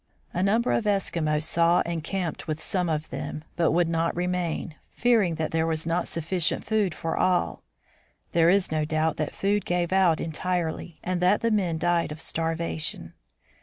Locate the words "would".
3.71-3.87